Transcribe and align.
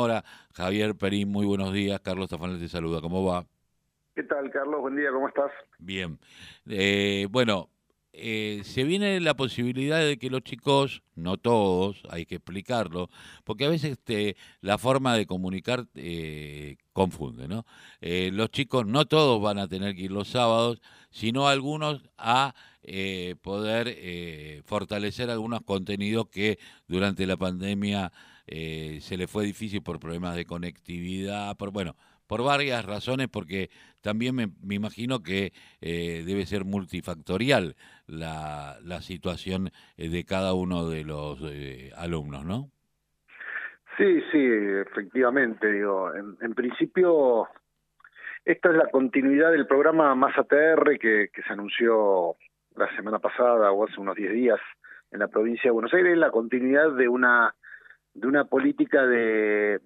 Hola, 0.00 0.24
Javier 0.54 0.94
Perín, 0.94 1.28
muy 1.28 1.44
buenos 1.44 1.72
días. 1.72 1.98
Carlos 1.98 2.30
Tafanel 2.30 2.60
te 2.60 2.68
saluda. 2.68 3.00
¿Cómo 3.00 3.24
va? 3.24 3.44
¿Qué 4.14 4.22
tal, 4.22 4.48
Carlos? 4.52 4.80
Buen 4.80 4.94
día, 4.94 5.10
¿cómo 5.10 5.26
estás? 5.26 5.50
Bien. 5.80 6.20
Eh, 6.68 7.26
bueno, 7.32 7.68
eh, 8.12 8.60
se 8.62 8.84
viene 8.84 9.18
la 9.18 9.34
posibilidad 9.34 9.98
de 9.98 10.16
que 10.16 10.30
los 10.30 10.42
chicos, 10.42 11.02
no 11.16 11.36
todos, 11.36 12.04
hay 12.10 12.26
que 12.26 12.36
explicarlo, 12.36 13.10
porque 13.42 13.64
a 13.64 13.70
veces 13.70 13.90
este, 13.90 14.36
la 14.60 14.78
forma 14.78 15.16
de 15.16 15.26
comunicar 15.26 15.86
eh, 15.96 16.76
confunde, 16.92 17.48
¿no? 17.48 17.64
los 18.00 18.50
chicos 18.50 18.86
no 18.86 19.06
todos 19.06 19.42
van 19.42 19.58
a 19.58 19.66
tener 19.66 19.96
que 19.96 20.02
ir 20.02 20.12
los 20.12 20.28
sábados, 20.28 20.80
sino 21.10 21.48
algunos 21.48 22.08
a 22.16 22.54
poder 23.42 24.62
fortalecer 24.64 25.28
algunos 25.28 25.62
contenidos 25.62 26.28
que 26.28 26.60
durante 26.86 27.26
la 27.26 27.36
pandemia 27.36 28.12
eh, 28.50 28.98
se 29.00 29.16
le 29.16 29.26
fue 29.26 29.44
difícil 29.44 29.82
por 29.82 30.00
problemas 30.00 30.36
de 30.36 30.44
conectividad, 30.44 31.56
por 31.56 31.70
bueno, 31.70 31.94
por 32.26 32.42
varias 32.42 32.84
razones, 32.84 33.28
porque 33.28 33.70
también 34.00 34.34
me, 34.34 34.48
imagino 34.74 35.22
que 35.22 35.52
eh, 35.80 36.22
debe 36.26 36.46
ser 36.46 36.64
multifactorial 36.64 37.76
la, 38.06 38.76
la 38.82 39.00
situación 39.00 39.70
eh, 39.96 40.08
de 40.08 40.24
cada 40.24 40.54
uno 40.54 40.88
de 40.88 41.04
los 41.04 41.40
alumnos, 41.96 42.44
¿no? 42.44 42.70
Sí, 43.96 44.22
sí, 44.30 44.38
efectivamente, 44.40 45.72
digo, 45.72 46.12
en, 46.14 46.54
principio 46.54 47.48
esta 48.44 48.70
es 48.70 48.76
la 48.76 48.88
continuidad 48.90 49.50
del 49.50 49.66
programa 49.66 50.14
Más 50.14 50.38
ATR 50.38 50.98
que, 51.00 51.30
que 51.32 51.42
se 51.42 51.52
anunció 51.52 52.36
la 52.76 52.94
semana 52.94 53.18
pasada 53.18 53.72
o 53.72 53.84
hace 53.84 54.00
unos 54.00 54.14
10 54.14 54.32
días 54.32 54.60
en 55.10 55.18
la 55.18 55.28
provincia 55.28 55.64
de 55.64 55.72
Buenos 55.72 55.92
Aires, 55.92 56.16
la 56.16 56.30
continuidad 56.30 56.92
de 56.92 57.08
una 57.08 57.54
de 58.14 58.26
una 58.26 58.44
política 58.44 59.06
de, 59.06 59.80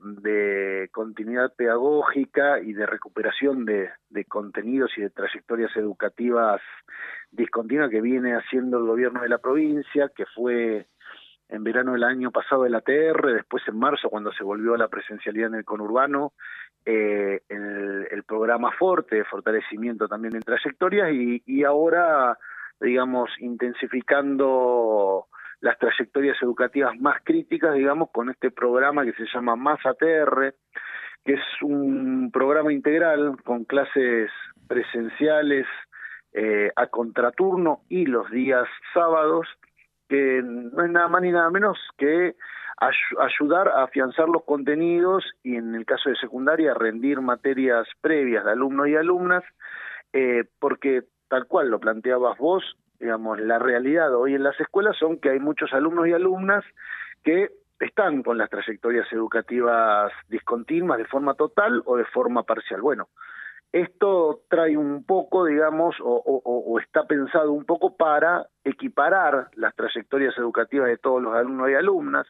continuidad 0.93 1.53
pedagógica 1.55 2.61
y 2.61 2.73
de 2.73 2.87
recuperación 2.87 3.65
de, 3.65 3.91
de, 4.11 4.25
contenidos 4.25 4.91
y 4.97 5.03
de 5.03 5.11
trayectorias 5.11 5.77
educativas 5.77 6.61
discontinuas 7.31 7.91
que 7.91 8.01
viene 8.01 8.35
haciendo 8.35 8.79
el 8.79 8.85
gobierno 8.85 9.23
de 9.23 9.29
la 9.29 9.39
provincia, 9.39 10.11
que 10.15 10.27
fue 10.27 10.87
en 11.53 11.65
verano 11.65 11.93
del 11.93 12.05
año 12.05 12.31
pasado 12.31 12.65
el 12.65 12.75
ATR, 12.75 13.35
después 13.35 13.63
en 13.69 13.79
marzo 13.79 14.09
cuando 14.09 14.33
se 14.33 14.43
volvió 14.43 14.75
a 14.75 14.79
la 14.79 14.89
presencialidad 14.89 15.49
en 15.49 15.57
el 15.57 15.65
conurbano, 15.65 16.33
eh, 16.85 17.43
el, 17.49 18.09
el, 18.11 18.23
programa 18.25 18.73
Forte 18.73 19.17
de 19.17 19.25
fortalecimiento 19.25 20.09
también 20.09 20.35
en 20.35 20.43
trayectorias 20.43 21.13
y, 21.13 21.43
y 21.47 21.65
ahora, 21.65 22.39
digamos, 22.81 23.31
intensificando 23.39 25.27
las 25.63 25.79
trayectorias 25.79 26.37
educativas 26.43 27.01
más 27.01 27.23
críticas, 27.23 27.75
digamos, 27.75 28.11
con 28.11 28.29
este 28.29 28.51
programa 28.51 29.05
que 29.05 29.13
se 29.13 29.27
llama 29.33 29.55
Más 29.55 29.79
ATR, 29.87 30.55
que 31.25 31.35
es 31.35 31.63
un 31.63 32.31
programa 32.33 32.73
integral 32.73 33.37
con 33.45 33.65
clases 33.65 34.31
presenciales 34.67 35.67
eh, 36.33 36.73
a 36.75 36.89
contraturno 36.89 37.83
y 37.89 38.07
los 38.07 38.29
días 38.33 38.67
sábados, 38.93 39.47
que 40.09 40.43
no 40.43 40.85
es 40.85 40.91
nada 40.91 41.07
más 41.07 41.23
ni 41.23 41.31
nada 41.31 41.49
menos 41.49 41.79
que 41.97 42.35
ayudar 43.21 43.69
a 43.69 43.85
afianzar 43.85 44.29
los 44.29 44.43
contenidos 44.43 45.25
y 45.45 45.55
en 45.55 45.77
el 45.77 45.87
caso 45.87 46.11
de 46.11 46.17
secundaria 46.17 46.75
rendir 46.75 47.21
materias 47.21 47.87
previas 48.01 48.45
de 48.45 48.51
alumnos 48.51 48.89
y 48.89 48.97
alumnas, 48.97 49.45
eh, 50.13 50.43
porque 50.59 51.05
tal 51.29 51.47
cual 51.47 51.69
lo 51.69 51.79
planteabas 51.79 52.37
vos, 52.39 52.77
digamos, 53.03 53.41
la 53.41 53.59
realidad 53.59 54.15
hoy 54.15 54.35
en 54.35 54.45
las 54.45 54.59
escuelas 54.61 54.97
son 54.97 55.19
que 55.19 55.31
hay 55.31 55.41
muchos 55.41 55.73
alumnos 55.73 56.07
y 56.07 56.13
alumnas 56.13 56.65
que 57.25 57.51
están 57.81 58.23
con 58.23 58.39
las 58.39 58.49
trayectorias 58.49 59.13
educativas 59.13 60.13
discontinuas 60.29 60.99
de 60.99 61.05
forma 61.07 61.35
total 61.35 61.83
o 61.85 61.97
de 61.97 62.05
forma 62.05 62.45
parcial. 62.45 62.81
Bueno, 62.81 63.09
esto 63.73 64.43
trae 64.49 64.77
un 64.77 65.05
poco, 65.05 65.47
digamos, 65.47 65.97
o, 66.01 66.79
está 66.79 67.07
pensado 67.07 67.53
un 67.53 67.65
poco 67.65 67.97
para 67.97 68.47
equiparar 68.63 69.49
las 69.55 69.75
trayectorias 69.75 70.39
educativas 70.39 70.87
de 70.87 70.99
todos 70.99 71.21
los 71.21 71.35
alumnos 71.35 71.71
y 71.71 71.75
alumnas, 71.75 72.27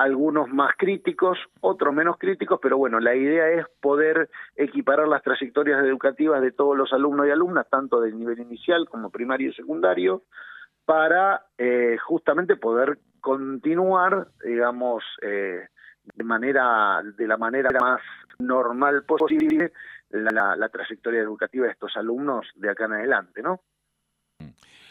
algunos 0.00 0.48
más 0.48 0.72
críticos, 0.78 1.38
otros 1.60 1.92
menos 1.92 2.16
críticos, 2.16 2.58
pero 2.62 2.78
bueno, 2.78 3.00
la 3.00 3.14
idea 3.14 3.50
es 3.50 3.66
poder 3.82 4.30
equiparar 4.56 5.06
las 5.06 5.22
trayectorias 5.22 5.84
educativas 5.84 6.40
de 6.40 6.52
todos 6.52 6.74
los 6.74 6.90
alumnos 6.94 7.26
y 7.26 7.30
alumnas, 7.30 7.68
tanto 7.68 8.00
del 8.00 8.18
nivel 8.18 8.40
inicial 8.40 8.88
como 8.88 9.10
primario 9.10 9.50
y 9.50 9.52
secundario, 9.52 10.22
para 10.86 11.44
eh, 11.58 11.98
justamente 12.02 12.56
poder 12.56 12.98
continuar, 13.20 14.28
digamos, 14.42 15.04
eh, 15.20 15.68
de 16.14 16.24
manera, 16.24 17.02
de 17.04 17.26
la 17.26 17.36
manera 17.36 17.68
más 17.78 18.00
normal 18.38 19.04
posible 19.04 19.70
la, 20.08 20.56
la 20.56 20.68
trayectoria 20.70 21.20
educativa 21.20 21.66
de 21.66 21.72
estos 21.72 21.94
alumnos 21.98 22.46
de 22.54 22.70
acá 22.70 22.86
en 22.86 22.94
adelante, 22.94 23.42
¿no? 23.42 23.60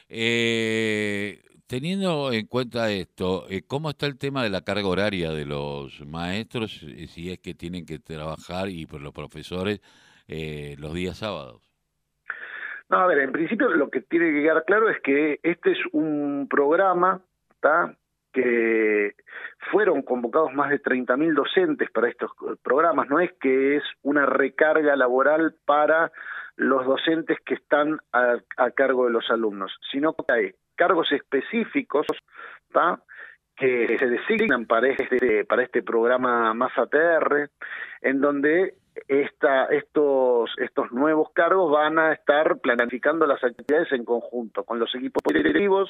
Eh, 0.08 1.42
Teniendo 1.70 2.34
en 2.34 2.48
cuenta 2.48 2.90
esto, 2.90 3.46
eh, 3.48 3.62
¿cómo 3.62 3.92
está 3.92 4.08
el 4.08 4.18
tema 4.18 4.42
de 4.42 4.50
la 4.50 4.62
carga 4.62 4.88
horaria 4.88 5.30
de 5.30 5.46
los 5.46 6.04
maestros, 6.04 6.82
eh, 6.82 7.06
si 7.06 7.32
es 7.32 7.38
que 7.38 7.54
tienen 7.54 7.86
que 7.86 8.00
trabajar 8.00 8.70
y 8.70 8.88
por 8.88 9.02
los 9.02 9.14
profesores 9.14 9.80
eh, 10.28 10.76
los 10.80 10.96
días 10.96 11.20
sábados? 11.20 11.62
No, 12.90 12.98
a 12.98 13.06
ver, 13.06 13.20
en 13.20 13.32
principio 13.32 13.70
lo 13.70 13.92
que 13.92 14.02
tiene 14.02 14.32
que 14.32 14.42
quedar 14.42 14.66
claro 14.66 14.90
es 14.90 15.00
que 15.02 15.40
este 15.44 15.74
es 15.74 15.78
un 15.92 16.48
programa 16.50 17.22
¿tá? 17.60 17.96
que 18.34 19.14
fueron 19.72 20.02
convocados 20.02 20.52
más 20.56 20.72
de 20.72 20.82
30.000 20.82 21.36
docentes 21.36 21.92
para 21.92 22.10
estos 22.10 22.32
programas, 22.64 23.08
no 23.10 23.20
es 23.20 23.32
que 23.40 23.78
es 23.78 23.84
una 24.02 24.26
recarga 24.26 24.96
laboral 24.96 25.54
para 25.66 26.12
los 26.56 26.84
docentes 26.88 27.38
que 27.46 27.54
están 27.54 28.00
a, 28.12 28.38
a 28.58 28.72
cargo 28.72 29.06
de 29.06 29.12
los 29.12 29.30
alumnos, 29.30 29.72
sino 29.92 30.14
que 30.14 30.34
hay 30.34 30.54
cargos 30.80 31.12
específicos 31.12 32.08
que 33.58 33.98
se 34.00 34.08
designan 34.08 34.66
para 34.66 34.88
este, 34.88 35.44
para 35.44 35.64
este 35.64 35.84
programa 35.84 36.54
Más 36.54 36.72
ATR, 36.78 37.50
en 38.02 38.22
donde 38.22 38.76
estos, 39.10 40.50
estos 40.58 40.92
nuevos 40.94 41.32
cargos 41.34 41.70
van 41.70 42.00
a 42.00 42.14
estar 42.14 42.60
planificando 42.60 43.28
las 43.28 43.44
actividades 43.44 43.92
en 43.92 44.06
conjunto 44.06 44.64
con 44.64 44.80
los 44.80 44.96
equipos 44.96 45.22
directivos, 45.34 45.90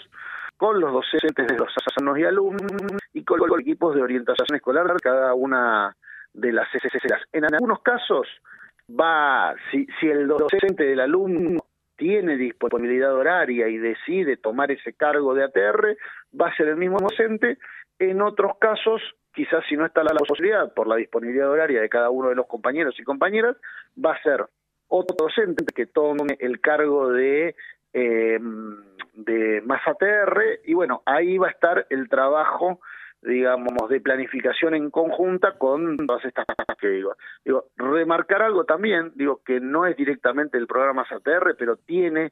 con 0.57 0.79
los 0.79 0.91
docentes 0.91 1.45
de 1.45 1.57
los 1.57 1.71
alumnos 1.95 2.17
y 2.17 2.23
alumnos 2.23 3.01
y 3.13 3.23
con 3.23 3.39
los 3.39 3.59
equipos 3.59 3.93
de 3.93 4.01
orientación 4.01 4.55
escolar, 4.55 4.87
cada 5.01 5.35
una 5.35 5.95
de 6.33 6.51
las 6.51 6.67
escuelas. 6.73 7.21
En 7.31 7.45
algunos 7.45 7.81
casos 7.83 8.27
va, 8.89 9.53
si 9.71 10.07
el 10.07 10.27
docente 10.27 10.83
del 10.83 11.01
alumno 11.01 11.68
tiene 11.99 12.37
disponibilidad 12.37 13.13
horaria 13.13 13.67
y 13.67 13.77
decide 13.77 14.37
tomar 14.37 14.71
ese 14.71 14.93
cargo 14.93 15.35
de 15.35 15.43
ATR, 15.43 15.97
va 16.39 16.47
a 16.47 16.55
ser 16.55 16.69
el 16.69 16.77
mismo 16.77 16.97
docente. 16.97 17.57
En 17.99 18.21
otros 18.21 18.53
casos, 18.57 19.01
quizás 19.33 19.63
si 19.67 19.75
no 19.75 19.85
está 19.85 20.01
la 20.01 20.15
posibilidad 20.15 20.73
por 20.73 20.87
la 20.87 20.95
disponibilidad 20.95 21.51
horaria 21.51 21.81
de 21.81 21.89
cada 21.89 22.09
uno 22.09 22.29
de 22.29 22.35
los 22.35 22.47
compañeros 22.47 22.95
y 22.97 23.03
compañeras, 23.03 23.57
va 24.03 24.13
a 24.13 24.23
ser 24.23 24.45
otro 24.87 25.15
docente 25.19 25.65
que 25.75 25.85
tome 25.85 26.37
el 26.39 26.61
cargo 26.61 27.11
de, 27.11 27.55
eh, 27.93 28.39
de 29.13 29.61
más 29.65 29.81
ATR 29.85 30.61
y 30.63 30.73
bueno, 30.73 31.03
ahí 31.05 31.37
va 31.37 31.47
a 31.47 31.51
estar 31.51 31.85
el 31.89 32.07
trabajo 32.07 32.79
digamos, 33.21 33.89
de 33.89 33.99
planificación 33.99 34.75
en 34.75 34.89
conjunta 34.89 35.57
con 35.57 35.97
todas 35.97 36.23
estas 36.25 36.45
cosas 36.45 36.77
que 36.79 36.87
digo. 36.87 37.15
Digo, 37.43 37.65
remarcar 37.75 38.41
algo 38.41 38.63
también, 38.63 39.11
digo, 39.15 39.41
que 39.45 39.59
no 39.59 39.85
es 39.85 39.97
directamente 39.97 40.57
el 40.57 40.67
programa 40.67 41.05
SATR, 41.07 41.55
pero 41.57 41.75
tiene 41.77 42.31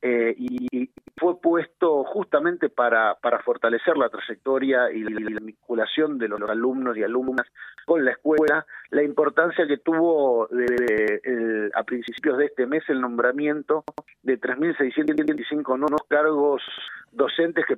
eh, 0.00 0.34
y, 0.38 0.90
fue 1.16 1.40
puesto 1.40 2.04
justamente 2.04 2.68
para, 2.68 3.16
para 3.16 3.40
fortalecer 3.40 3.96
la 3.96 4.08
trayectoria 4.08 4.92
y 4.92 5.02
la 5.02 5.40
vinculación 5.40 6.16
de 6.16 6.28
los 6.28 6.40
alumnos 6.48 6.96
y 6.96 7.02
alumnas 7.02 7.44
con 7.84 8.04
la 8.04 8.12
escuela, 8.12 8.64
la 8.90 9.02
importancia 9.02 9.66
que 9.66 9.78
tuvo 9.78 10.46
de, 10.46 11.72
a 11.74 11.82
principios 11.82 12.38
de 12.38 12.44
este 12.44 12.66
mes 12.66 12.84
el 12.88 13.00
nombramiento 13.00 13.82
de 14.22 14.40
3.625 14.40 15.76
nuevos 15.76 16.02
cargos 16.08 16.62
docentes 17.10 17.64
que, 17.66 17.76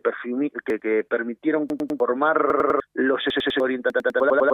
que, 0.66 0.78
que 0.78 1.04
permitieron 1.04 1.66
formar 1.96 2.36
los 2.94 3.22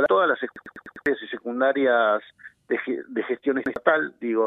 todas 0.09 0.29
las 0.29 0.43
escuelas 0.43 1.31
secundarias 1.31 2.23
de, 2.69 2.79
de 3.09 3.23
gestión 3.25 3.59
estatal, 3.59 4.15
digo, 4.21 4.45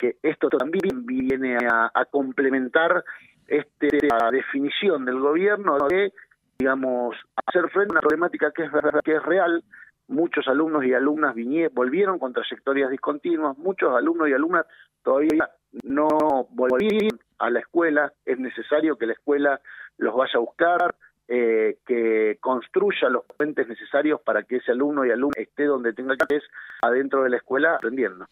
que 0.00 0.16
esto 0.22 0.48
también 0.48 1.04
viene 1.04 1.58
a, 1.58 2.04
complementar 2.10 3.04
este, 3.46 4.08
la 4.08 4.30
definición 4.30 5.04
del 5.04 5.20
gobierno 5.20 5.76
de, 5.88 6.12
digamos, 6.58 7.16
hacer 7.46 7.68
frente 7.70 7.92
a 7.92 7.92
una 7.92 8.00
problemática 8.00 8.50
que 8.50 8.64
es, 8.64 8.70
que 9.04 9.16
es 9.16 9.22
real. 9.22 9.62
Muchos 10.08 10.48
alumnos 10.48 10.84
y 10.84 10.94
alumnas 10.94 11.34
volvieron 11.72 12.18
con 12.18 12.32
trayectorias 12.32 12.90
discontinuas, 12.90 13.56
muchos 13.58 13.94
alumnos 13.94 14.28
y 14.28 14.32
alumnas 14.32 14.66
todavía 15.04 15.50
no 15.84 16.08
volvieron 16.50 17.20
a 17.38 17.50
la 17.50 17.60
escuela, 17.60 18.12
es 18.24 18.38
necesario 18.38 18.96
que 18.96 19.06
la 19.06 19.12
escuela 19.12 19.60
los 19.98 20.16
vaya 20.16 20.32
a 20.34 20.40
buscar, 20.40 20.94
eh, 21.32 21.78
que 21.86 22.38
construya 22.40 23.08
los 23.08 23.24
puentes 23.24 23.68
necesarios 23.68 24.20
para 24.20 24.42
que 24.42 24.56
ese 24.56 24.72
alumno 24.72 25.06
y 25.06 25.12
alumna 25.12 25.40
esté 25.40 25.64
donde 25.64 25.92
tenga 25.92 26.16
que 26.16 26.24
estar 26.24 26.42
adentro 26.82 27.22
de 27.22 27.30
la 27.30 27.36
escuela 27.36 27.76
aprendiendo. 27.76 28.26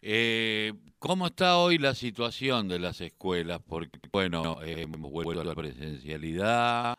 Eh, 0.00 0.72
¿Cómo 0.98 1.26
está 1.26 1.58
hoy 1.58 1.76
la 1.76 1.94
situación 1.94 2.66
de 2.68 2.78
las 2.78 3.02
escuelas? 3.02 3.60
Porque, 3.66 3.98
bueno, 4.10 4.62
eh, 4.62 4.82
hemos 4.82 5.10
vuelto 5.10 5.42
a 5.42 5.44
la 5.44 5.54
presencialidad, 5.54 6.96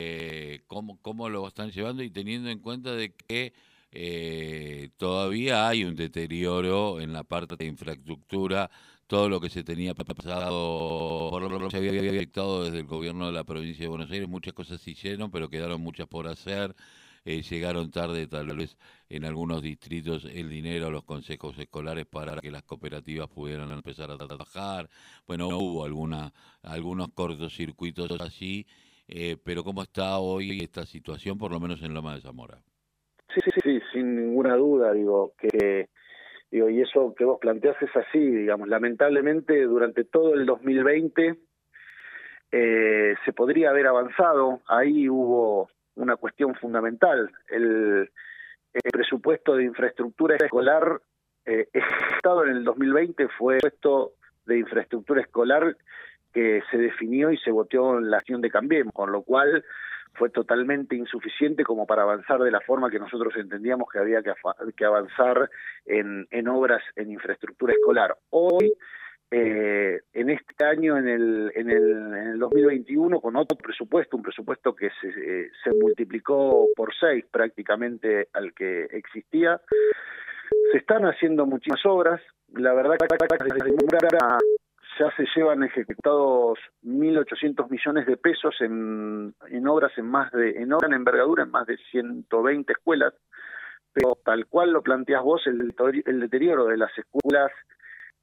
eh, 0.00 0.62
¿cómo, 0.66 0.98
¿cómo 1.00 1.28
lo 1.28 1.46
están 1.46 1.70
llevando? 1.70 2.02
Y 2.02 2.10
teniendo 2.10 2.50
en 2.50 2.58
cuenta 2.58 2.92
de 2.92 3.14
que 3.14 3.52
eh, 3.92 4.90
todavía 4.96 5.68
hay 5.68 5.84
un 5.84 5.94
deterioro 5.94 7.00
en 7.00 7.12
la 7.12 7.22
parte 7.22 7.54
de 7.56 7.66
infraestructura, 7.66 8.68
todo 9.10 9.28
lo 9.28 9.40
que 9.40 9.48
se 9.48 9.64
tenía 9.64 9.92
pasado, 9.92 11.30
por 11.30 11.42
lo 11.42 11.68
se 11.68 11.78
había 11.78 12.00
afectado 12.00 12.62
desde 12.62 12.78
el 12.78 12.86
gobierno 12.86 13.26
de 13.26 13.32
la 13.32 13.42
provincia 13.42 13.82
de 13.82 13.88
Buenos 13.88 14.08
Aires, 14.12 14.28
muchas 14.28 14.54
cosas 14.54 14.80
se 14.80 14.92
hicieron, 14.92 15.32
pero 15.32 15.48
quedaron 15.48 15.80
muchas 15.80 16.06
por 16.06 16.28
hacer. 16.28 16.76
Eh, 17.24 17.42
llegaron 17.42 17.90
tarde 17.90 18.28
tal 18.28 18.56
vez 18.56 18.78
en 19.08 19.24
algunos 19.24 19.62
distritos 19.62 20.24
el 20.32 20.48
dinero 20.48 20.86
a 20.86 20.90
los 20.90 21.02
consejos 21.02 21.58
escolares 21.58 22.06
para 22.06 22.36
que 22.36 22.52
las 22.52 22.62
cooperativas 22.62 23.28
pudieran 23.28 23.72
empezar 23.72 24.12
a 24.12 24.16
trabajar. 24.16 24.88
Bueno, 25.26 25.48
hubo 25.48 25.84
alguna, 25.84 26.32
algunos 26.62 27.08
cortocircuitos 27.12 28.12
así, 28.20 28.64
eh, 29.08 29.36
pero 29.44 29.64
¿cómo 29.64 29.82
está 29.82 30.18
hoy 30.20 30.60
esta 30.60 30.86
situación, 30.86 31.36
por 31.36 31.50
lo 31.50 31.58
menos 31.58 31.82
en 31.82 31.94
Loma 31.94 32.14
de 32.14 32.20
Zamora? 32.20 32.62
Sí, 33.34 33.40
sí, 33.44 33.50
sí, 33.60 33.80
sin 33.92 34.14
ninguna 34.14 34.54
duda, 34.54 34.92
digo, 34.92 35.34
que 35.36 35.90
Y 36.50 36.80
eso 36.80 37.14
que 37.16 37.24
vos 37.24 37.38
planteás 37.40 37.80
es 37.80 37.94
así, 37.94 38.18
digamos, 38.18 38.68
lamentablemente 38.68 39.62
durante 39.62 40.04
todo 40.04 40.34
el 40.34 40.46
2020 40.46 41.36
eh, 42.50 43.14
se 43.24 43.32
podría 43.32 43.70
haber 43.70 43.86
avanzado, 43.86 44.60
ahí 44.66 45.08
hubo 45.08 45.70
una 45.94 46.16
cuestión 46.16 46.54
fundamental, 46.56 47.30
el, 47.48 48.10
presupuesto 48.92 49.56
de 49.56 49.64
infraestructura 49.64 50.36
escolar 50.36 51.00
eh, 51.44 51.68
en 51.72 52.48
el 52.48 52.64
2020 52.64 53.28
fue 53.36 53.54
el 53.54 53.60
presupuesto 53.60 54.12
de 54.46 54.58
infraestructura 54.58 55.20
escolar 55.20 55.76
que 56.32 56.62
se 56.70 56.78
definió 56.78 57.30
y 57.30 57.38
se 57.38 57.50
votó 57.50 57.98
en 57.98 58.10
la 58.10 58.18
acción 58.18 58.40
de 58.40 58.50
Cambiemos, 58.50 58.92
con 58.92 59.12
lo 59.12 59.22
cual 59.22 59.64
fue 60.20 60.28
totalmente 60.28 60.94
insuficiente 60.94 61.64
como 61.64 61.86
para 61.86 62.02
avanzar 62.02 62.40
de 62.40 62.50
la 62.50 62.60
forma 62.60 62.90
que 62.90 62.98
nosotros 62.98 63.32
entendíamos 63.36 63.88
que 63.90 64.00
había 64.00 64.22
que, 64.22 64.84
avanzar 64.84 65.48
en, 65.86 66.28
en, 66.30 66.46
obras 66.46 66.82
en 66.94 67.10
infraestructura 67.10 67.72
escolar. 67.72 68.14
Hoy, 68.28 68.70
eh, 69.30 69.98
en 70.12 70.28
este 70.28 70.62
año, 70.62 70.98
en 70.98 71.08
el, 71.08 71.52
en, 71.54 71.70
el, 71.70 71.88
en 72.18 72.28
el 72.32 72.38
2021, 72.38 73.18
con 73.18 73.34
otro 73.36 73.56
presupuesto, 73.56 74.18
un 74.18 74.22
presupuesto 74.22 74.74
que 74.74 74.90
se, 75.00 75.08
eh, 75.08 75.50
se 75.64 75.70
multiplicó 75.70 76.68
por 76.76 76.94
seis 77.00 77.24
prácticamente 77.32 78.28
al 78.34 78.52
que 78.52 78.88
existía, 78.92 79.58
se 80.70 80.76
están 80.76 81.04
haciendo 81.04 81.46
muchísimas 81.46 81.80
obras. 81.86 82.20
La 82.52 82.74
verdad 82.74 82.98
que 82.98 83.06
ya 84.98 85.10
se 85.16 85.24
llevan 85.34 85.62
ejecutados 85.62 86.58
1.800 86.84 87.70
millones 87.70 88.06
de 88.06 88.16
pesos 88.16 88.54
en, 88.60 89.34
obras 89.66 89.92
en 89.96 90.06
más 90.06 90.30
de 90.32 90.50
en 90.62 90.72
obra 90.72 90.88
en 90.88 90.94
envergadura 90.94 91.44
en 91.44 91.50
más 91.50 91.66
de 91.66 91.76
120 91.90 92.72
escuelas, 92.72 93.14
pero 93.92 94.18
tal 94.24 94.46
cual 94.46 94.72
lo 94.72 94.82
planteas 94.82 95.22
vos, 95.22 95.46
el, 95.46 95.74
el 96.06 96.20
deterioro 96.20 96.66
de 96.66 96.76
las 96.76 96.90
escuelas 96.96 97.50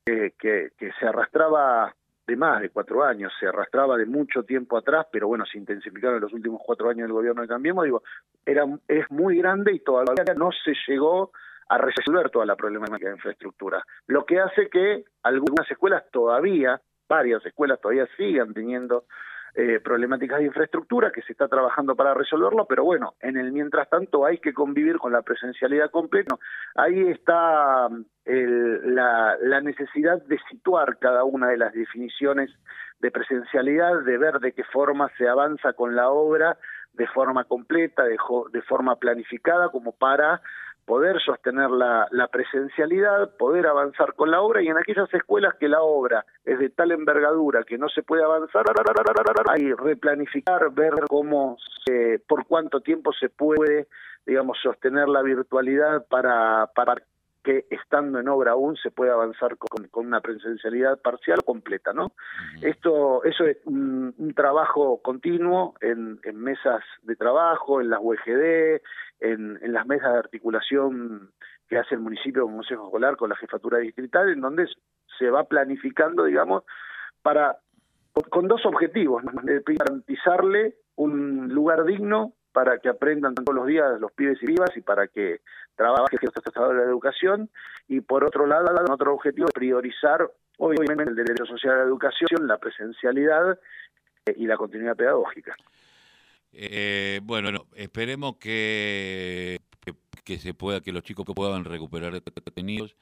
eh, 0.05 0.33
que, 0.39 0.69
que 0.77 0.91
se 0.99 1.05
arrastraba 1.05 1.93
de 2.27 2.35
más 2.35 2.61
de 2.61 2.69
cuatro 2.69 3.03
años, 3.03 3.31
se 3.39 3.47
arrastraba 3.47 3.97
de 3.97 4.05
mucho 4.05 4.43
tiempo 4.43 4.77
atrás, 4.77 5.07
pero 5.11 5.29
bueno, 5.29 5.45
se 5.45 5.57
intensificaron 5.57 6.17
en 6.17 6.23
los 6.23 6.33
últimos 6.33 6.61
cuatro 6.63 6.89
años 6.89 7.03
del 7.07 7.13
gobierno 7.13 7.41
de 7.41 7.47
Cambiemos, 7.47 7.85
digo, 7.85 8.03
era, 8.45 8.65
es 8.87 9.09
muy 9.09 9.37
grande 9.37 9.73
y 9.73 9.79
todavía 9.79 10.33
no 10.35 10.49
se 10.51 10.73
llegó 10.87 11.31
a 11.69 11.77
resolver 11.77 12.29
toda 12.29 12.45
la 12.45 12.55
problemática 12.55 13.07
de 13.07 13.15
infraestructura, 13.15 13.83
lo 14.07 14.25
que 14.25 14.39
hace 14.39 14.69
que 14.69 15.03
algunas 15.23 15.69
escuelas 15.69 16.03
todavía, 16.11 16.81
varias 17.07 17.45
escuelas 17.45 17.79
todavía 17.81 18.07
sigan 18.17 18.53
teniendo 18.53 19.05
eh, 19.55 19.79
problemáticas 19.79 20.37
de 20.39 20.45
infraestructura 20.45 21.11
que 21.11 21.23
se 21.23 21.31
está 21.31 21.47
trabajando 21.47 21.95
para 21.95 22.13
resolverlo, 22.13 22.67
pero 22.67 22.83
bueno, 22.83 23.15
en 23.21 23.37
el 23.37 23.51
mientras 23.51 23.89
tanto 23.89 24.23
hay 24.23 24.37
que 24.37 24.53
convivir 24.53 24.97
con 24.97 25.11
la 25.11 25.23
presencialidad 25.23 25.89
completa. 25.89 26.35
Ahí 26.75 27.09
está 27.09 27.87
el, 28.25 28.93
la, 28.93 29.35
la 29.41 29.61
necesidad 29.61 30.21
de 30.23 30.37
situar 30.49 30.99
cada 30.99 31.23
una 31.23 31.47
de 31.47 31.57
las 31.57 31.73
definiciones 31.73 32.51
de 32.99 33.09
presencialidad, 33.09 34.03
de 34.03 34.17
ver 34.17 34.39
de 34.39 34.51
qué 34.51 34.63
forma 34.63 35.09
se 35.17 35.27
avanza 35.27 35.73
con 35.73 35.95
la 35.95 36.09
obra 36.09 36.57
de 36.93 37.07
forma 37.07 37.43
completa, 37.45 38.03
de, 38.03 38.17
de 38.51 38.61
forma 38.61 38.97
planificada, 38.97 39.69
como 39.69 39.91
para 39.91 40.41
poder 40.87 41.19
sostener 41.19 41.69
la, 41.69 42.07
la, 42.11 42.29
presencialidad, 42.29 43.35
poder 43.35 43.67
avanzar 43.67 44.13
con 44.13 44.31
la 44.31 44.39
obra 44.39 44.63
y 44.63 44.69
en 44.69 44.77
aquellas 44.77 45.13
escuelas 45.13 45.53
que 45.59 45.67
la 45.67 45.81
obra 45.81 46.25
es 46.45 46.57
de 46.59 46.69
tal 46.69 46.93
envergadura 46.93 47.63
que 47.63 47.77
no 47.77 47.89
se 47.89 48.03
puede 48.03 48.23
avanzar, 48.23 48.63
hay 49.49 49.73
replanificar, 49.73 50.71
ver 50.71 50.93
cómo, 51.09 51.57
se, 51.85 52.19
por 52.25 52.47
cuánto 52.47 52.79
tiempo 52.79 53.11
se 53.11 53.27
puede, 53.27 53.87
digamos, 54.25 54.57
sostener 54.63 55.09
la 55.09 55.21
virtualidad 55.23 56.07
para, 56.07 56.71
para 56.73 56.95
que 57.47 57.65
estando 57.69 58.19
en 58.19 58.27
obra 58.27 58.51
aún 58.51 58.75
se 58.75 58.91
puede 58.91 59.09
avanzar 59.09 59.55
con, 59.57 59.87
con 59.87 60.05
una 60.05 60.19
presencialidad 60.19 60.99
parcial 60.99 61.39
o 61.39 61.45
completa, 61.45 61.93
¿no? 61.93 62.07
Uh 62.07 62.09
-huh. 62.09 62.69
Esto, 62.71 63.23
eso 63.23 63.45
es 63.45 63.57
un, 63.63 64.13
un 64.17 64.33
trabajo 64.33 65.01
continuo 65.01 65.73
en, 65.79 66.19
en, 66.23 66.35
mesas 66.41 66.83
de 67.03 67.15
trabajo, 67.15 67.79
en 67.79 67.89
las 67.89 68.01
UEGD, 68.01 68.81
en, 69.21 69.59
en, 69.61 69.71
las 69.71 69.87
mesas 69.87 70.11
de 70.11 70.19
articulación 70.19 71.31
que 71.69 71.77
hace 71.77 71.95
el 71.95 72.01
municipio 72.01 72.43
con 72.43 72.55
Consejo 72.55 72.87
Escolar 72.87 73.15
con 73.15 73.29
la 73.29 73.37
jefatura 73.37 73.77
distrital, 73.77 74.29
en 74.29 74.41
donde 74.41 74.67
se 75.17 75.29
va 75.29 75.45
planificando, 75.45 76.25
digamos, 76.25 76.63
para 77.21 77.59
con, 78.11 78.23
con 78.29 78.47
dos 78.49 78.65
objetivos, 78.65 79.23
garantizarle 79.23 80.75
un 80.97 81.47
lugar 81.53 81.85
digno 81.85 82.33
para 82.57 82.79
que 82.79 82.89
aprendan 82.89 83.35
todos 83.35 83.55
los 83.55 83.67
días 83.67 83.99
los 83.99 84.11
pibes 84.13 84.41
y 84.41 84.47
vivas 84.47 84.75
y 84.75 84.81
para 84.81 85.07
que 85.07 85.41
trabaje 85.75 86.17
el 86.19 86.69
de 86.69 86.73
la 86.73 86.83
educación 86.85 87.51
y 87.87 88.01
por 88.01 88.23
otro 88.25 88.47
lado 88.47 88.65
otro 88.91 89.13
objetivo 89.13 89.47
priorizar 89.53 90.27
obviamente 90.57 91.03
el 91.03 91.15
derecho 91.15 91.45
social 91.45 91.75
a 91.75 91.77
la 91.77 91.83
educación, 91.83 92.47
la 92.47 92.57
presencialidad 92.57 93.59
eh, 94.25 94.33
y 94.35 94.47
la 94.47 94.57
continuidad 94.57 94.95
pedagógica. 94.95 95.55
Eh, 96.51 97.19
bueno, 97.21 97.67
esperemos 97.75 98.37
que, 98.37 99.59
que, 100.23 100.39
se 100.39 100.55
pueda, 100.55 100.81
que 100.81 100.91
los 100.91 101.03
chicos 101.03 101.27
puedan 101.35 101.63
recuperar 101.63 102.11
detenidos. 102.13 102.95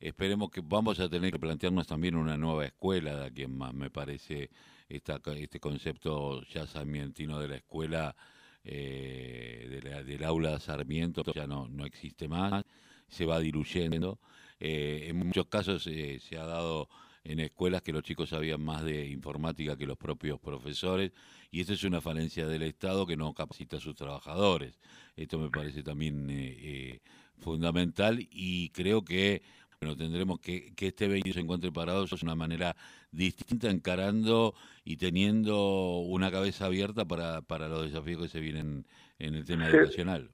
Esperemos 0.00 0.50
que 0.50 0.62
vamos 0.64 1.00
a 1.00 1.10
tener 1.10 1.32
que 1.32 1.38
plantearnos 1.38 1.86
también 1.86 2.16
una 2.16 2.38
nueva 2.38 2.64
escuela 2.64 3.14
de 3.14 3.26
aquí 3.26 3.42
en 3.42 3.58
más, 3.58 3.74
me 3.74 3.90
parece, 3.90 4.48
esta, 4.88 5.20
este 5.36 5.60
concepto 5.60 6.40
ya 6.44 6.66
sarmientino 6.66 7.38
de 7.38 7.48
la 7.48 7.56
escuela 7.56 8.16
eh, 8.64 10.04
del 10.06 10.24
aula 10.24 10.58
Sarmiento 10.60 11.22
ya 11.34 11.46
no, 11.46 11.68
no 11.68 11.84
existe 11.84 12.28
más, 12.28 12.64
se 13.08 13.26
va 13.26 13.40
diluyendo. 13.40 14.18
Eh, 14.60 15.06
en 15.08 15.16
muchos 15.16 15.46
casos 15.46 15.86
eh, 15.86 16.20
se 16.20 16.38
ha 16.38 16.44
dado 16.44 16.88
en 17.24 17.40
escuelas 17.40 17.82
que 17.82 17.92
los 17.92 18.02
chicos 18.02 18.30
sabían 18.30 18.60
más 18.60 18.84
de 18.84 19.06
informática 19.06 19.76
que 19.76 19.86
los 19.86 19.96
propios 19.96 20.40
profesores 20.40 21.12
y 21.50 21.60
esto 21.60 21.72
es 21.72 21.84
una 21.84 22.00
falencia 22.00 22.46
del 22.48 22.62
Estado 22.62 23.06
que 23.06 23.16
no 23.16 23.32
capacita 23.34 23.76
a 23.76 23.80
sus 23.80 23.94
trabajadores. 23.94 24.78
Esto 25.16 25.38
me 25.38 25.50
parece 25.50 25.82
también 25.82 27.00
fundamental 27.38 28.26
y 28.30 28.70
creo 28.70 29.04
que 29.04 29.42
bueno, 29.82 29.96
tendremos 29.96 30.38
que, 30.38 30.72
que 30.76 30.86
este 30.86 31.08
20 31.08 31.32
se 31.32 31.40
encuentre 31.40 31.72
parado 31.72 32.04
es 32.04 32.22
una 32.22 32.36
manera 32.36 32.76
distinta 33.10 33.68
encarando 33.68 34.54
y 34.84 34.96
teniendo 34.96 35.98
una 36.06 36.30
cabeza 36.30 36.66
abierta 36.66 37.04
para, 37.04 37.42
para 37.42 37.66
los 37.66 37.90
desafíos 37.90 38.22
que 38.22 38.28
se 38.28 38.38
vienen 38.38 38.84
en 39.18 39.34
el 39.34 39.44
tema 39.44 39.68
sí, 39.68 39.76
educacional. 39.76 40.30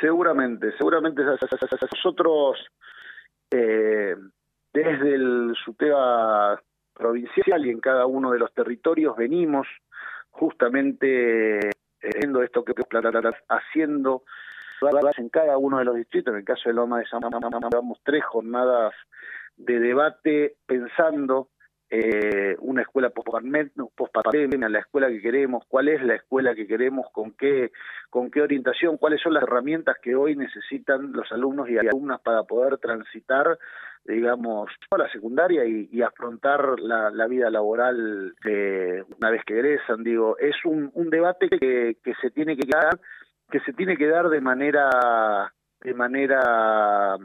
Seguramente, 0.00 0.72
seguramente 0.78 1.22
nosotros 1.22 2.66
eh, 3.50 4.16
desde 4.72 5.14
el 5.16 5.54
SUTEBA 5.62 6.58
provincial 6.94 7.66
y 7.66 7.70
en 7.70 7.80
cada 7.80 8.06
uno 8.06 8.30
de 8.30 8.38
los 8.38 8.54
territorios 8.54 9.14
venimos 9.18 9.66
justamente 10.30 11.60
haciendo 12.00 12.42
esto 12.42 12.64
que 12.64 12.72
haciendo 13.50 14.22
en 15.16 15.28
cada 15.28 15.58
uno 15.58 15.78
de 15.78 15.84
los 15.84 15.96
distritos, 15.96 16.32
en 16.32 16.40
el 16.40 16.44
caso 16.44 16.68
de 16.68 16.74
Loma 16.74 16.98
de 16.98 17.06
San 17.06 17.20
llevamos 17.20 17.98
tres 18.04 18.24
jornadas 18.24 18.92
de 19.56 19.78
debate 19.78 20.56
pensando 20.66 21.48
eh, 21.94 22.56
una 22.60 22.80
escuela 22.80 23.10
post-pandemia, 23.10 24.68
la 24.70 24.78
escuela 24.78 25.08
que 25.08 25.20
queremos, 25.20 25.62
cuál 25.68 25.88
es 25.88 26.02
la 26.02 26.14
escuela 26.14 26.54
que 26.54 26.66
queremos, 26.66 27.04
con 27.12 27.32
qué, 27.32 27.70
con 28.08 28.30
qué 28.30 28.40
orientación, 28.40 28.96
cuáles 28.96 29.20
son 29.20 29.34
las 29.34 29.42
herramientas 29.42 29.96
que 30.02 30.14
hoy 30.14 30.34
necesitan 30.34 31.12
los 31.12 31.30
alumnos 31.30 31.68
y 31.68 31.76
alumnas 31.76 32.18
para 32.22 32.44
poder 32.44 32.78
transitar, 32.78 33.58
digamos, 34.06 34.70
a 34.90 34.96
la 34.96 35.12
secundaria 35.12 35.66
y, 35.66 36.00
afrontar 36.00 36.80
la, 36.80 37.26
vida 37.26 37.50
laboral 37.50 38.34
una 38.42 39.30
vez 39.30 39.44
que 39.44 39.58
egresan. 39.58 40.02
Digo, 40.02 40.38
es 40.38 40.56
un, 40.64 40.90
un 40.94 41.10
debate 41.10 41.50
que, 41.50 41.96
se 42.22 42.30
tiene 42.30 42.56
que 42.56 42.66
dar, 42.66 42.98
que 43.52 43.60
se 43.60 43.74
tiene 43.74 43.96
que 43.96 44.08
dar 44.08 44.30
de 44.30 44.40
manera 44.40 45.52
de 45.82 45.94
manera 45.94 47.18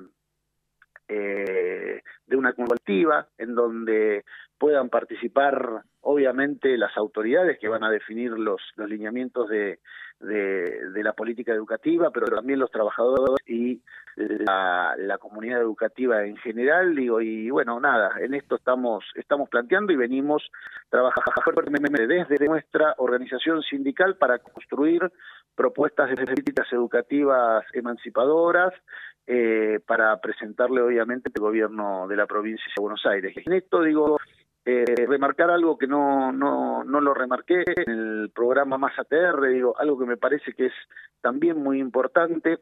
eh, 1.07 2.01
de 2.25 2.35
una 2.35 2.51
colectiva 2.53 3.27
en 3.37 3.55
donde 3.55 4.25
puedan 4.57 4.89
participar 4.89 5.83
obviamente 6.01 6.77
las 6.77 6.95
autoridades 6.97 7.57
que 7.59 7.69
van 7.69 7.83
a 7.83 7.89
definir 7.89 8.31
los, 8.31 8.61
los 8.75 8.89
lineamientos 8.89 9.47
de, 9.47 9.79
de, 10.19 11.03
la 11.03 11.13
política 11.13 11.53
educativa, 11.53 12.11
pero 12.11 12.27
también 12.27 12.59
los 12.59 12.71
trabajadores 12.71 13.37
y 13.47 13.81
la, 14.17 15.17
comunidad 15.19 15.61
educativa 15.61 16.25
en 16.25 16.37
general, 16.37 16.95
digo, 16.95 17.21
y 17.21 17.49
bueno, 17.49 17.79
nada, 17.79 18.11
en 18.19 18.33
esto 18.33 18.55
estamos, 18.55 19.03
estamos 19.15 19.49
planteando 19.49 19.93
y 19.93 19.95
venimos 19.95 20.49
trabajando 20.89 21.41
desde 22.07 22.45
nuestra 22.47 22.95
organización 22.97 23.61
sindical 23.61 24.15
para 24.17 24.39
construir 24.39 25.11
propuestas 25.55 26.09
de 26.09 26.25
políticas 26.25 26.67
educativas 26.71 27.65
emancipadoras 27.73 28.73
eh, 29.25 29.79
para 29.85 30.19
presentarle 30.21 30.81
obviamente 30.81 31.29
el 31.33 31.41
gobierno 31.41 32.07
de 32.07 32.15
la 32.15 32.25
provincia 32.25 32.65
de 32.75 32.81
Buenos 32.81 33.05
Aires. 33.05 33.35
En 33.45 33.53
esto 33.53 33.81
digo, 33.81 34.17
eh, 34.65 34.85
remarcar 35.07 35.51
algo 35.51 35.77
que 35.77 35.87
no, 35.87 36.31
no, 36.31 36.83
no 36.83 37.01
lo 37.01 37.13
remarqué 37.13 37.63
en 37.75 37.91
el 37.91 38.31
programa 38.33 38.77
Más 38.77 38.97
ATR, 38.97 39.47
digo, 39.47 39.77
algo 39.79 39.99
que 39.99 40.05
me 40.05 40.17
parece 40.17 40.53
que 40.53 40.67
es 40.67 40.73
también 41.21 41.57
muy 41.57 41.79
importante, 41.79 42.59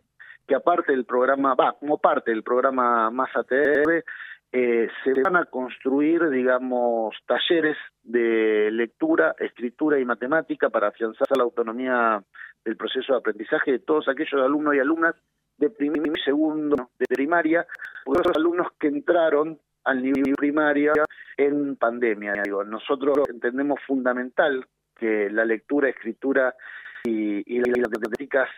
que 0.47 0.55
aparte 0.55 0.91
del 0.91 1.05
programa, 1.05 1.55
va, 1.55 1.73
como 1.73 1.97
parte 1.97 2.31
del 2.31 2.43
programa 2.43 3.09
Más 3.09 3.29
ATR, 3.35 4.03
eh, 4.51 4.87
se 5.03 5.21
van 5.21 5.35
a 5.35 5.45
construir, 5.45 6.29
digamos, 6.29 7.15
talleres 7.25 7.75
de 8.03 8.69
lectura, 8.71 9.35
escritura 9.39 9.99
y 9.99 10.05
matemática 10.05 10.69
para 10.69 10.87
afianzar 10.87 11.27
la 11.35 11.43
autonomía 11.43 12.23
del 12.63 12.77
proceso 12.77 13.13
de 13.13 13.19
aprendizaje 13.19 13.71
de 13.73 13.79
todos 13.79 14.07
aquellos 14.07 14.41
alumnos 14.41 14.75
y 14.75 14.79
alumnas 14.79 15.15
de 15.57 15.69
primero 15.69 16.11
y 16.15 16.21
segundo 16.21 16.89
de 16.97 17.05
primaria, 17.05 17.65
los 18.05 18.35
alumnos 18.35 18.67
que 18.79 18.87
entraron 18.87 19.59
al 19.83 20.01
nivel 20.01 20.33
primaria 20.35 20.93
en 21.37 21.75
pandemia. 21.75 22.33
Digo, 22.43 22.63
nosotros 22.63 23.27
entendemos 23.29 23.79
fundamental 23.85 24.65
que 24.95 25.29
la 25.29 25.45
lectura, 25.45 25.89
escritura 25.89 26.55
y, 27.03 27.43
y 27.45 27.59
las 27.59 27.89
matemáticas 27.89 28.49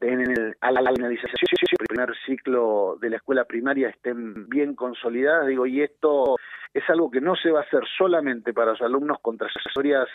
en 0.00 0.20
el, 0.20 0.56
a 0.60 0.70
la 0.70 0.92
finalización 0.92 1.32
del 1.32 1.86
primer 1.88 2.14
ciclo 2.26 2.98
de 3.00 3.10
la 3.10 3.16
escuela 3.16 3.44
primaria 3.44 3.88
estén 3.88 4.48
bien 4.48 4.74
consolidadas, 4.74 5.46
digo, 5.46 5.66
y 5.66 5.82
esto 5.82 6.36
es 6.74 6.82
algo 6.90 7.10
que 7.10 7.20
no 7.20 7.34
se 7.36 7.50
va 7.50 7.60
a 7.60 7.62
hacer 7.62 7.82
solamente 7.96 8.52
para 8.52 8.72
los 8.72 8.82
alumnos 8.82 9.18
con 9.22 9.38
trayectorias 9.38 10.08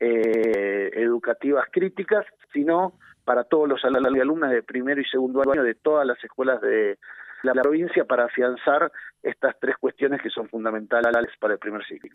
eh, 0.00 0.90
educativas 0.94 1.66
críticas, 1.70 2.26
sino 2.52 2.98
para 3.24 3.44
todos 3.44 3.68
los 3.68 3.82
alumnos 3.84 4.50
de 4.50 4.62
primero 4.62 5.00
y 5.00 5.04
segundo 5.06 5.40
año 5.40 5.62
de 5.62 5.74
todas 5.74 6.06
las 6.06 6.22
escuelas 6.22 6.60
de 6.60 6.98
la 7.42 7.52
provincia 7.52 8.04
para 8.04 8.24
afianzar 8.24 8.90
estas 9.22 9.54
tres 9.60 9.76
cuestiones 9.78 10.20
que 10.20 10.30
son 10.30 10.48
fundamentales 10.48 11.30
para 11.38 11.54
el 11.54 11.58
primer 11.58 11.84
ciclo. 11.86 12.10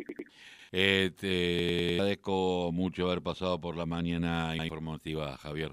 Eh, 0.72 1.12
te 1.20 1.94
agradezco 1.94 2.72
mucho 2.72 3.08
haber 3.08 3.22
pasado 3.22 3.60
por 3.60 3.76
la 3.76 3.86
mañana 3.86 4.56
informativa, 4.56 5.38
Javier. 5.38 5.72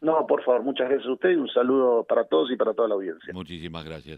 No, 0.00 0.26
por 0.26 0.44
favor, 0.44 0.62
muchas 0.62 0.88
gracias 0.88 1.08
a 1.08 1.12
usted 1.12 1.30
y 1.30 1.36
un 1.36 1.48
saludo 1.48 2.04
para 2.04 2.24
todos 2.24 2.50
y 2.50 2.56
para 2.56 2.74
toda 2.74 2.88
la 2.88 2.94
audiencia. 2.94 3.32
Muchísimas 3.32 3.84
gracias. 3.84 4.14